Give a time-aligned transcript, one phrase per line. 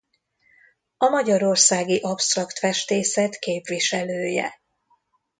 [0.97, 4.61] A magyarországi absztrakt festészet képviselője.